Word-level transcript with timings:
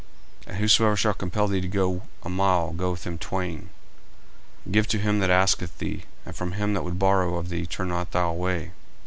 40:005:041 0.47 0.47
And 0.49 0.57
whosoever 0.57 0.95
shall 0.95 1.13
compel 1.13 1.47
thee 1.47 1.61
to 1.61 1.67
go 1.67 2.01
a 2.23 2.29
mile, 2.29 2.71
go 2.71 2.89
with 2.89 3.03
him 3.05 3.19
twain. 3.19 3.69
40:005:042 4.65 4.71
Give 4.71 4.87
to 4.87 4.97
him 4.97 5.19
that 5.19 5.29
asketh 5.29 5.77
thee, 5.77 6.05
and 6.25 6.35
from 6.35 6.53
him 6.53 6.73
that 6.73 6.81
would 6.83 6.97
borrow 6.97 7.35
of 7.35 7.49
thee 7.49 7.67
turn 7.67 7.89
not 7.89 8.09
thou 8.09 8.31
away. 8.31 8.71